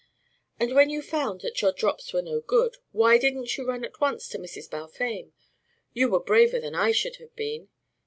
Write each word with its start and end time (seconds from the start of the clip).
"But 0.57 0.71
when 0.73 0.89
you 0.89 1.03
found 1.03 1.41
that 1.41 1.61
your 1.61 1.71
drops 1.71 2.11
were 2.11 2.23
no 2.23 2.41
good, 2.41 2.77
why 2.91 3.19
didn't 3.19 3.55
you 3.55 3.67
run 3.67 3.85
at 3.85 4.01
once 4.01 4.27
to 4.29 4.39
Mrs. 4.39 4.67
Balfame? 4.67 5.31
You 5.93 6.09
were 6.09 6.19
braver 6.19 6.59
than 6.59 6.73
I 6.73 6.91
should 6.91 7.17
have 7.17 7.35
been. 7.35 7.69